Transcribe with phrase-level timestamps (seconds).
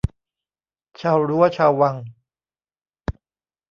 [1.01, 1.95] ชาวรั้วชาววัง